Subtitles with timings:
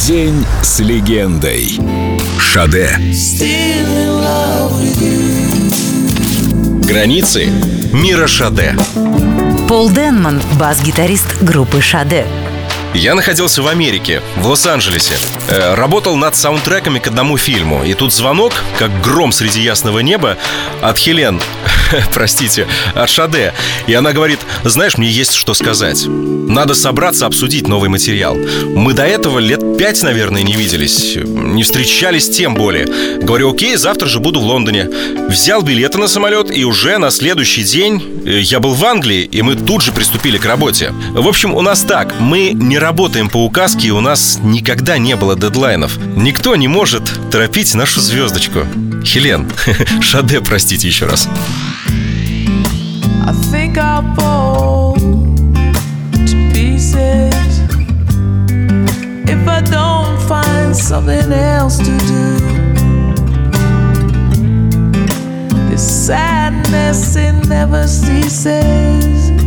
[0.00, 1.78] День с легендой.
[2.38, 2.98] Шаде.
[6.84, 7.46] Границы
[7.92, 8.76] мира Шаде.
[9.68, 12.26] Пол Денман, бас-гитарист группы Шаде.
[12.94, 15.16] Я находился в Америке, в Лос-Анджелесе.
[15.48, 17.82] Э, работал над саундтреками к одному фильму.
[17.84, 20.36] И тут звонок, как гром среди ясного неба,
[20.80, 21.40] от Хелен,
[22.12, 23.52] простите, от Шаде.
[23.86, 26.06] И она говорит, знаешь, мне есть что сказать.
[26.06, 28.36] Надо собраться, обсудить новый материал.
[28.36, 31.16] Мы до этого лет пять, наверное, не виделись.
[31.16, 32.86] Не встречались тем более.
[33.22, 34.88] Говорю, окей, завтра же буду в Лондоне.
[35.28, 39.42] Взял билеты на самолет, и уже на следующий день э, я был в Англии, и
[39.42, 40.92] мы тут же приступили к работе.
[41.12, 45.16] В общем, у нас так, мы не работаем по указке, и у нас никогда не
[45.16, 45.98] было дедлайнов.
[46.16, 48.66] Никто не может торопить нашу звездочку.
[49.04, 49.46] Хелен,
[50.00, 51.28] Шаде, простите еще раз.
[53.26, 54.94] I think I'll fall
[56.26, 57.60] to pieces
[59.26, 62.38] if I don't find something else to do.
[65.70, 69.43] This sadness it never ceases.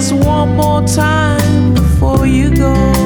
[0.00, 2.99] Just one more time before you go.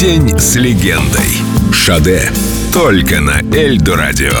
[0.00, 1.30] День с легендой.
[1.74, 2.32] Шаде.
[2.72, 4.32] Только на Эльдо радио.